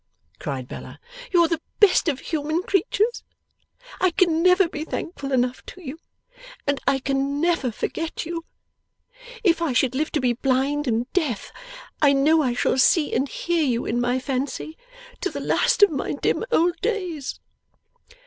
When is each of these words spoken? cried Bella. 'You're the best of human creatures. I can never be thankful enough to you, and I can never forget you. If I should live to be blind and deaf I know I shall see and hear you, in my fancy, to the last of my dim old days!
cried 0.39 0.67
Bella. 0.67 0.99
'You're 1.31 1.47
the 1.47 1.61
best 1.79 2.07
of 2.07 2.21
human 2.21 2.63
creatures. 2.63 3.23
I 3.99 4.09
can 4.09 4.41
never 4.41 4.67
be 4.67 4.83
thankful 4.83 5.31
enough 5.31 5.63
to 5.67 5.81
you, 5.83 5.99
and 6.65 6.79
I 6.87 6.97
can 6.97 7.39
never 7.39 7.71
forget 7.71 8.25
you. 8.25 8.43
If 9.43 9.61
I 9.61 9.73
should 9.73 9.93
live 9.93 10.11
to 10.13 10.19
be 10.19 10.33
blind 10.33 10.87
and 10.87 11.05
deaf 11.13 11.51
I 12.01 12.13
know 12.13 12.41
I 12.41 12.55
shall 12.55 12.79
see 12.79 13.13
and 13.13 13.29
hear 13.29 13.63
you, 13.63 13.85
in 13.85 14.01
my 14.01 14.17
fancy, 14.17 14.75
to 15.19 15.29
the 15.29 15.39
last 15.39 15.83
of 15.83 15.91
my 15.91 16.13
dim 16.13 16.45
old 16.51 16.77
days! 16.81 17.39